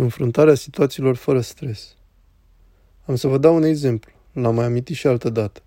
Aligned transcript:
Înfruntarea 0.00 0.54
situațiilor 0.54 1.16
fără 1.16 1.40
stres. 1.40 1.96
Am 3.06 3.16
să 3.16 3.28
vă 3.28 3.38
dau 3.38 3.54
un 3.54 3.62
exemplu. 3.62 4.12
L-am 4.32 4.54
mai 4.54 4.64
amintit 4.64 4.96
și 4.96 5.06
altă 5.06 5.30
dată. 5.30 5.60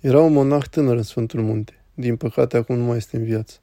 Era 0.00 0.20
un 0.20 0.32
monah 0.32 0.64
tânăr 0.70 0.96
în 0.96 1.02
Sfântul 1.02 1.42
Munte. 1.42 1.84
Din 1.94 2.16
păcate, 2.16 2.56
acum 2.56 2.76
nu 2.76 2.84
mai 2.84 2.96
este 2.96 3.16
în 3.16 3.24
viață. 3.24 3.58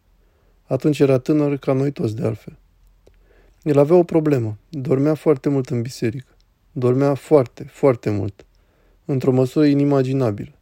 Atunci 0.65 0.99
era 0.99 1.17
tânăr 1.17 1.57
ca 1.57 1.73
noi 1.73 1.91
toți 1.91 2.15
de 2.15 2.25
altfel. 2.25 2.57
El 3.61 3.77
avea 3.77 3.95
o 3.95 4.03
problemă. 4.03 4.57
Dormea 4.69 5.13
foarte 5.13 5.49
mult 5.49 5.69
în 5.69 5.81
biserică. 5.81 6.35
Dormea 6.71 7.13
foarte, 7.13 7.63
foarte 7.63 8.09
mult. 8.09 8.45
Într-o 9.05 9.31
măsură 9.31 9.65
inimaginabilă. 9.65 10.53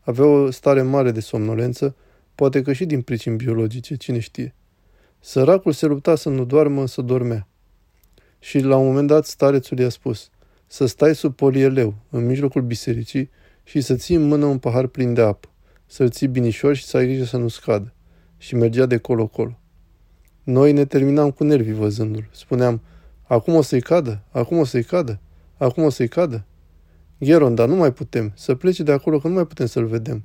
Avea 0.00 0.24
o 0.24 0.50
stare 0.50 0.82
mare 0.82 1.10
de 1.10 1.20
somnolență, 1.20 1.96
poate 2.34 2.62
că 2.62 2.72
și 2.72 2.84
din 2.84 3.02
pricini 3.02 3.36
biologice, 3.36 3.96
cine 3.96 4.18
știe. 4.18 4.54
Săracul 5.20 5.72
se 5.72 5.86
lupta 5.86 6.14
să 6.14 6.28
nu 6.28 6.44
doarmă, 6.44 6.86
să 6.86 7.02
dormea. 7.02 7.48
Și 8.44 8.58
la 8.58 8.76
un 8.76 8.86
moment 8.86 9.06
dat 9.06 9.26
starețul 9.26 9.78
i-a 9.78 9.88
spus 9.88 10.30
să 10.66 10.86
stai 10.86 11.14
sub 11.14 11.34
polieleu, 11.34 11.94
în 12.10 12.26
mijlocul 12.26 12.62
bisericii, 12.62 13.30
și 13.62 13.80
să 13.80 13.94
ții 13.94 14.14
în 14.14 14.26
mână 14.26 14.44
un 14.44 14.58
pahar 14.58 14.86
plin 14.86 15.14
de 15.14 15.20
apă, 15.20 15.48
să-l 15.86 16.10
ții 16.10 16.28
binișor 16.28 16.74
și 16.74 16.84
să 16.84 16.96
ai 16.96 17.06
grijă 17.06 17.24
să 17.24 17.36
nu 17.36 17.48
scadă. 17.48 17.92
Și 18.36 18.54
mergea 18.54 18.86
de 18.86 18.96
colo-colo. 18.96 19.58
Noi 20.42 20.72
ne 20.72 20.84
terminam 20.84 21.30
cu 21.30 21.44
nervii 21.44 21.72
văzându-l. 21.72 22.28
Spuneam, 22.32 22.82
acum 23.22 23.54
o 23.54 23.62
să-i 23.62 23.80
cadă, 23.80 24.22
acum 24.30 24.58
o 24.58 24.64
să-i 24.64 24.84
cadă, 24.84 25.20
acum 25.56 25.82
o 25.82 25.90
să-i 25.90 26.08
cadă. 26.08 26.44
Gheron, 27.18 27.54
dar 27.54 27.68
nu 27.68 27.74
mai 27.74 27.92
putem, 27.92 28.32
să 28.34 28.54
plece 28.54 28.82
de 28.82 28.92
acolo 28.92 29.18
că 29.18 29.28
nu 29.28 29.34
mai 29.34 29.46
putem 29.46 29.66
să-l 29.66 29.86
vedem. 29.86 30.24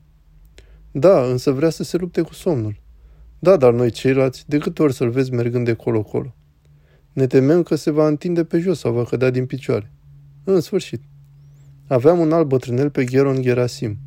Da, 0.91 1.23
însă 1.23 1.51
vrea 1.51 1.69
să 1.69 1.83
se 1.83 1.97
lupte 1.97 2.21
cu 2.21 2.33
somnul. 2.33 2.75
Da, 3.39 3.57
dar 3.57 3.73
noi 3.73 3.89
ceilalți, 3.89 4.43
de 4.47 4.57
câte 4.57 4.81
ori 4.81 4.93
să-l 4.93 5.09
vezi 5.09 5.31
mergând 5.31 5.65
de 5.65 5.73
colo-colo? 5.73 6.33
Ne 7.19 7.27
temem 7.27 7.63
că 7.63 7.75
se 7.75 7.91
va 7.91 8.07
întinde 8.07 8.43
pe 8.43 8.59
jos 8.59 8.79
sau 8.79 8.93
va 8.93 9.03
cădea 9.03 9.29
din 9.29 9.45
picioare. 9.45 9.91
În 10.43 10.59
sfârșit. 10.59 11.01
Aveam 11.87 12.19
un 12.19 12.31
alt 12.31 12.47
bătrânel 12.47 12.89
pe 12.89 13.03
Gheron 13.03 13.41
Gerasim. 13.41 13.97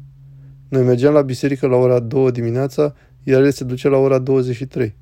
Noi 0.69 0.83
mergeam 0.83 1.13
la 1.13 1.23
biserică 1.23 1.67
la 1.67 1.77
ora 1.77 1.99
2 1.99 2.33
dimineața, 2.33 2.95
iar 3.23 3.43
el 3.43 3.51
se 3.51 3.65
ducea 3.65 3.89
la 3.89 3.97
ora 3.97 4.19
23. 4.19 4.97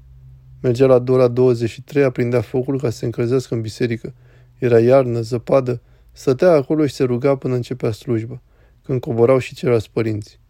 Mergea 0.60 0.86
la 0.86 1.04
ora 1.08 1.28
23, 1.28 2.04
aprindea 2.04 2.40
focul 2.40 2.78
ca 2.80 2.90
să 2.90 2.96
se 2.96 3.04
încălzească 3.04 3.54
în 3.54 3.60
biserică. 3.60 4.14
Era 4.58 4.80
iarnă, 4.80 5.20
zăpadă, 5.20 5.82
stătea 6.12 6.52
acolo 6.52 6.86
și 6.86 6.94
se 6.94 7.04
ruga 7.04 7.36
până 7.36 7.54
începea 7.54 7.90
slujba, 7.90 8.42
când 8.82 9.00
coborau 9.00 9.38
și 9.38 9.54
ceilalți 9.54 9.90
părinți. 9.90 10.40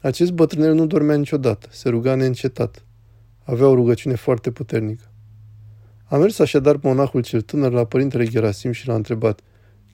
Acest 0.00 0.32
bătrânel 0.32 0.74
nu 0.74 0.86
dormea 0.86 1.16
niciodată, 1.16 1.68
se 1.70 1.88
ruga 1.88 2.14
neîncetat. 2.14 2.84
Avea 3.42 3.68
o 3.68 3.74
rugăciune 3.74 4.14
foarte 4.14 4.50
puternică. 4.50 5.10
A 6.08 6.16
mers 6.16 6.38
așadar 6.38 6.78
monahul 6.82 7.22
cel 7.22 7.40
tânăr 7.40 7.72
la 7.72 7.84
părintele 7.84 8.24
Gerasim 8.24 8.72
și 8.72 8.86
l-a 8.88 8.94
întrebat, 8.94 9.40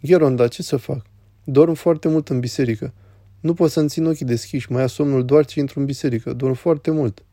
Gheron, 0.03 0.37
dar 0.37 0.49
ce 0.49 0.63
să 0.63 0.77
fac? 0.77 1.07
Dorm 1.45 1.73
foarte 1.73 2.09
mult 2.09 2.29
în 2.29 2.41
biserică. 2.41 2.93
Nu 3.41 3.55
pot 3.55 3.71
să-mi 3.71 3.89
țin 3.89 4.07
ochii 4.07 4.27
deschiși, 4.27 4.73
mai 4.73 4.81
ia 4.81 4.87
somnul 4.87 5.25
doar 5.25 5.45
ce 5.45 5.61
intru 5.61 5.79
în 5.79 5.85
biserică. 5.85 6.33
Dorm 6.33 6.55
foarte 6.55 6.91
mult. 6.91 7.25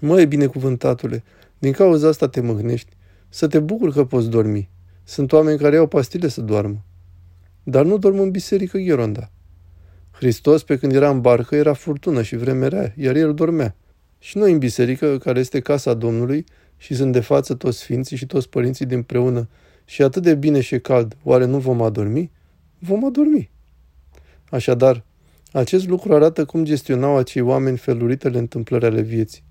Măi, 0.00 0.26
binecuvântatule, 0.26 1.24
din 1.58 1.72
cauza 1.72 2.08
asta 2.08 2.28
te 2.28 2.40
mâhnești. 2.40 2.92
Să 3.28 3.46
te 3.46 3.58
bucur 3.58 3.92
că 3.92 4.04
poți 4.04 4.28
dormi. 4.28 4.70
Sunt 5.04 5.32
oameni 5.32 5.58
care 5.58 5.76
au 5.76 5.86
pastile 5.86 6.28
să 6.28 6.40
doarmă. 6.40 6.84
Dar 7.62 7.84
nu 7.84 7.98
dorm 7.98 8.18
în 8.18 8.30
biserică, 8.30 8.78
Gheronda. 8.78 9.30
Hristos, 10.10 10.62
pe 10.62 10.78
când 10.78 10.92
era 10.92 11.10
în 11.10 11.20
barcă, 11.20 11.54
era 11.54 11.72
furtună 11.72 12.22
și 12.22 12.36
vreme 12.36 12.66
rea, 12.66 12.92
iar 12.96 13.16
el 13.16 13.34
dormea. 13.34 13.76
Și 14.18 14.38
noi 14.38 14.52
în 14.52 14.58
biserică, 14.58 15.18
care 15.18 15.38
este 15.38 15.60
casa 15.60 15.94
Domnului, 15.94 16.44
și 16.80 16.94
sunt 16.94 17.12
de 17.12 17.20
față 17.20 17.54
toți 17.54 17.78
sfinții 17.78 18.16
și 18.16 18.26
toți 18.26 18.48
părinții 18.48 18.86
din 18.86 19.02
preună, 19.02 19.48
și 19.84 20.02
atât 20.02 20.22
de 20.22 20.34
bine 20.34 20.60
și 20.60 20.78
cald, 20.78 21.16
oare 21.22 21.44
nu 21.44 21.58
vom 21.58 21.82
adormi? 21.82 22.30
Vom 22.78 23.04
adormi. 23.04 23.50
Așadar, 24.50 25.04
acest 25.52 25.88
lucru 25.88 26.14
arată 26.14 26.44
cum 26.44 26.64
gestionau 26.64 27.16
acei 27.16 27.42
oameni 27.42 27.76
feluritele 27.76 28.38
întâmplări 28.38 28.84
ale 28.84 29.00
vieții, 29.00 29.42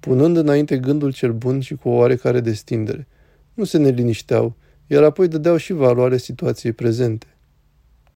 punând 0.00 0.36
înainte 0.36 0.78
gândul 0.78 1.12
cel 1.12 1.32
bun 1.32 1.60
și 1.60 1.74
cu 1.74 1.88
o 1.88 1.92
oarecare 1.92 2.40
destindere. 2.40 3.08
Nu 3.54 3.64
se 3.64 3.78
nelinișteau, 3.78 4.56
iar 4.86 5.02
apoi 5.02 5.28
dădeau 5.28 5.56
și 5.56 5.72
valoare 5.72 6.16
situației 6.16 6.72
prezente. 6.72 7.26